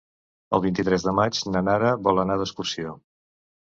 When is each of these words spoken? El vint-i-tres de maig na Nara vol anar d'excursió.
El 0.57 0.63
vint-i-tres 0.63 1.05
de 1.09 1.15
maig 1.21 1.43
na 1.53 1.63
Nara 1.69 1.95
vol 2.09 2.27
anar 2.27 2.43
d'excursió. 2.43 3.01